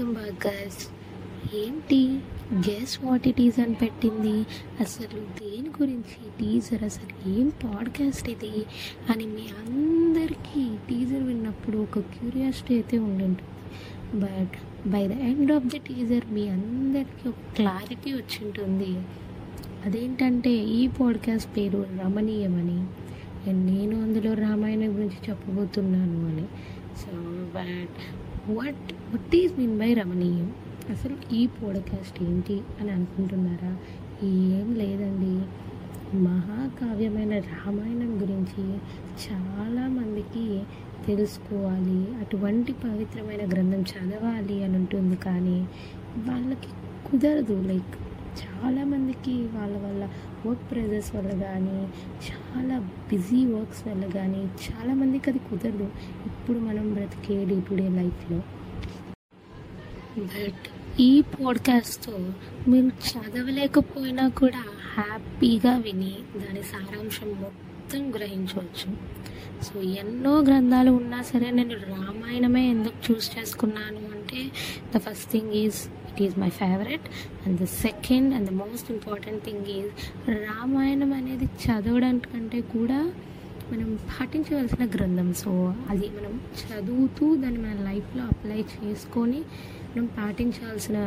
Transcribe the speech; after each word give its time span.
గస్. 0.00 0.88
ఏంటి? 1.54 2.20
Guess 2.54 3.04
what 3.04 3.28
it 3.28 3.40
is 3.40 3.60
అని 3.60 3.74
పెట్టింది? 3.74 4.46
అసలు 4.80 5.20
దేని 5.20 5.68
గురించి 5.82 6.30
టీజర్ 6.40 6.82
అసలు 6.82 7.30
ఏం 7.30 7.48
పాడ్కాస్ట్ 7.48 8.28
ఇది? 8.28 8.64
అని 9.10 9.26
మీ 9.26 9.42
అందరికీ 9.42 10.76
టీజర్ 10.88 11.22
విన్నప్పుడు 11.22 11.78
ఒక 11.78 11.98
క్యూరియాసిటీ 11.98 12.74
అయితే 12.74 12.98
ఉండింటుంది. 12.98 13.50
But 14.20 14.88
by 14.88 15.08
the 15.08 15.12
end 15.12 15.52
of 15.52 15.64
the 15.64 15.76
teaser 15.76 16.32
మీ 16.32 16.48
అందరికీ 16.48 17.28
ఒక 17.28 17.34
క్లారిటీ 17.56 18.12
వచ్చింటుంది. 18.12 19.06
అదేంటంటే 19.84 20.50
ఈ 20.50 20.86
పాడ్కాస్ట్ 20.86 21.56
పేరు 21.56 21.86
రమణీయమని. 22.04 22.86
అండ్ 23.50 23.66
నేను 23.66 24.02
అందులో 24.02 24.34
రామాయణం 24.34 24.47
చెప్పబోతున్నాను 25.28 26.28
అని. 26.28 26.44
So 26.96 27.12
but 27.54 27.88
what 28.50 28.92
what 28.92 29.36
is 29.36 29.58
mean 29.58 29.78
by 29.78 29.94
Ramaneeyam? 29.94 30.52
అసలు 30.90 31.34
ఈ 31.34 31.46
పోడ్కాస్ట్ 31.46 32.22
ఏంటి 32.22 32.60
అని 32.80 32.90
అనుకుంటున్నారా? 32.90 33.76
ఏం 34.22 34.74
లేదండి. 34.74 35.48
మహాకావ్యమైన 36.16 37.38
రామాయణం 37.38 38.22
గురించి 38.22 38.76
చాలామందికి 39.30 40.62
తెలుసుకోవాలి. 41.06 42.16
అటువంటి 42.20 42.72
పవిత్రమైన 42.72 43.48
గ్రంథం 43.48 43.80
చదవాలి 43.80 44.64
అని 44.64 44.76
ఉంటుంది 44.76 45.16
కానీ 45.16 45.68
వాళ్ళకి 46.18 46.68
కుదరదు 47.10 47.62
లైక్ 47.62 48.07
చాలామందికి 48.38 49.32
వాళ్ళ 49.32 49.76
వల్ల 49.76 50.08
వర్క్ 50.46 50.70
ప్రెజర్స్ 50.70 51.14
వల్ల 51.14 51.30
కానీ 51.30 51.88
చాలా 52.28 52.78
బిజీ 52.78 53.46
వర్క్స్ 53.46 53.88
వల్ల 53.88 54.06
కానీ 54.06 54.38
చాలామందికి 54.38 55.30
అది 55.30 55.38
కుదరదు. 55.38 55.90
ఇప్పుడు 56.26 56.58
మనం 56.58 56.94
బ్రతికే 56.94 57.44
డే 57.44 57.60
టు 57.60 57.74
డే 57.74 57.88
లైఫ్లో 57.88 58.42
బట్ 60.18 61.00
ఈ 61.00 61.20
పాడ్కాస్ట్తో 61.20 62.18
మీరు 62.68 62.86
చదవలేకపోయినా 62.86 64.28
కూడా 64.28 64.64
హ్యాపీగా 64.94 65.76
విని 65.76 66.16
దాని 66.36 66.62
సారాంశం 66.62 67.28
మొత్తం 67.28 68.10
గ్రహించవచ్చు. 68.14 68.96
సో 69.62 69.80
ఎన్నో 69.80 70.40
గ్రంథాలు 70.40 70.90
ఉన్నా 70.90 71.22
సరే 71.22 71.50
నేను 71.50 71.74
రామాయణమే 71.74 72.70
ఎందుకు 72.70 73.12
చూస్ 73.12 73.38
చేసుకున్నాను 73.38 74.17
అంటే 74.38 74.50
the 74.94 75.00
first 75.06 75.28
thing 75.30 75.52
is 75.62 75.78
it 76.10 76.20
is 76.26 76.34
my 76.38 76.50
favourite 76.62 77.06
and 77.44 77.56
the 77.62 77.66
second 77.84 78.30
and 78.34 78.46
the 78.50 78.54
most 78.64 78.88
important 78.96 79.40
thing 79.44 79.68
is 79.78 79.90
Ramayanam 80.44 81.12
అనేది 81.12 81.46
చదవడానికంటే 81.64 82.60
కూడా 82.74 83.00
మనం 83.72 83.88
పాటించవలసిన 84.10 84.84
గ్రంథం. 84.94 85.32
సో 85.32 85.50
అది 85.90 86.06
మనం 86.18 86.34
చదువుతూ 86.60 87.26
దాన్ని 87.36 87.60
మన 87.64 87.74
లైఫ్లో 87.88 88.22
అప్లై 88.24 88.60
చేసుకొని 88.74 89.40
మనం 89.90 90.06
పాటించాల్సిన 90.20 90.98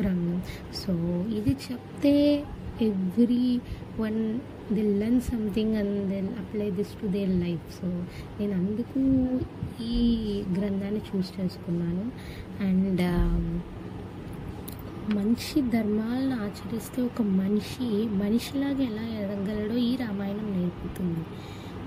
గ్రంథం. 0.00 0.38
సో 0.82 0.92
ఇది 1.38 1.54
చెప్తే 1.66 2.14
everyone 4.00 4.20
will 4.72 4.94
learn 5.00 5.20
something 5.32 5.74
and 5.80 5.96
then 6.12 6.28
apply 6.42 6.68
this 6.78 6.94
to 7.00 7.06
their 7.06 7.34
life 7.44 7.66
so 7.80 7.88
నేను 8.38 8.54
అందుకు 8.60 9.00
ఈ 9.82 9.96
గ్రంథాన్ని 10.58 11.00
చూస్ 11.08 11.30
చేసుకున్నాను 11.40 12.04
అండ్ 12.60 13.02
um, 13.08 13.42
మంచి 15.14 15.58
ధర్మాలను 15.70 16.36
ఆచరిస్తే 16.44 16.98
ఒక 17.02 17.22
మనిషి 17.22 17.88
మనిషిలాగా 18.14 18.82
ఎలా 18.84 19.04
ఎదగలడో 19.18 19.76
ఈ 19.80 19.92
రామాయణం 19.96 20.48
నేర్పుతుంది. 20.52 21.22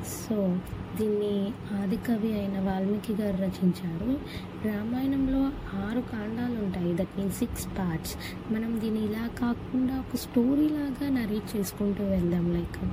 సో 0.08 0.58
దీన్ని 1.00 1.52
ఆదికవి 1.82 2.34
అయిన 2.34 2.60
వాల్మీకి 2.60 3.22
గారు 3.22 3.38
రచించారు. 3.38 4.20
రామాయణంలో 4.68 5.40
ఆరు 5.80 6.02
కాండాలు 6.02 6.64
ఉంటాయి. 6.64 6.98
దట్ 6.98 7.20
మీన్స్ 7.20 7.38
సిక్స్ 7.38 7.68
పార్ట్స్ 7.68 8.16
మనం 8.52 8.80
దీన్ని 8.80 9.06
ఇలా 9.06 9.28
కాకుండా 9.28 10.00
ఒక 10.00 10.16
స్టోరీ 10.16 10.70
లాగా 10.70 11.10
నరేట్ 11.10 11.58
చేసుకుంటూ 11.58 12.04
వెళ్దాం. 12.04 12.54
లైక్ 12.54 12.86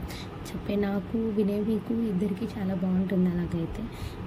చెప్పే 0.48 0.76
నాకు 0.76 1.19
వినే 1.19 1.60
మీకు 1.60 1.94
ఇద్దరికి 1.94 2.48
చాలా 2.58 2.75
బాగుంటుంది 2.75 3.30
అలాగైతే. 3.30 3.82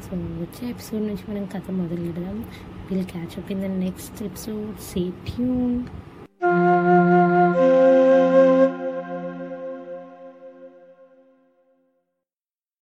సో 0.10 0.18
వచ్చే 0.18 0.70
ఎపిసోడ్ 0.70 1.08
నుంచి 1.08 1.32
మనం 1.32 1.46
కథ 1.46 1.72
మొదలు 1.72 2.12
పెడదాం. 2.12 2.46
Will 2.92 3.06
catch 3.06 3.40
up 3.40 3.52
in 3.52 3.62
the 3.62 3.66
next 3.66 4.24
episode 4.24 4.78
stay 4.80 5.10
tune 5.10 5.84